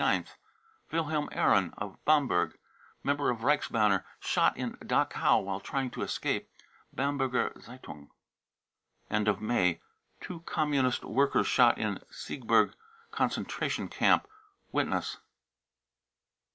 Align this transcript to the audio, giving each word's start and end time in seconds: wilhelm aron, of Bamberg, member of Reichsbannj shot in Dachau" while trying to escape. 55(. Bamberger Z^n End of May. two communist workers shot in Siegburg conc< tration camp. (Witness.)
wilhelm 0.91 1.29
aron, 1.31 1.71
of 1.77 2.03
Bamberg, 2.05 2.57
member 3.03 3.29
of 3.29 3.41
Reichsbannj 3.43 4.03
shot 4.19 4.57
in 4.57 4.73
Dachau" 4.77 5.41
while 5.45 5.59
trying 5.59 5.91
to 5.91 6.01
escape. 6.01 6.49
55(. 6.89 6.95
Bamberger 6.97 7.49
Z^n 7.51 8.09
End 9.11 9.27
of 9.27 9.41
May. 9.43 9.79
two 10.19 10.39
communist 10.39 11.03
workers 11.05 11.45
shot 11.45 11.77
in 11.77 11.99
Siegburg 12.11 12.73
conc< 13.13 13.45
tration 13.45 13.91
camp. 13.91 14.25
(Witness.) 14.71 15.17